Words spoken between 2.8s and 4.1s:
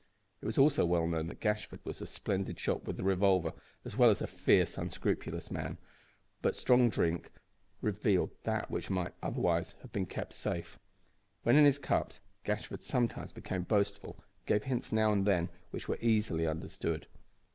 with the revolver, as well